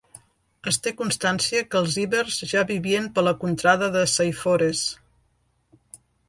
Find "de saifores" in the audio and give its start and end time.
3.97-4.83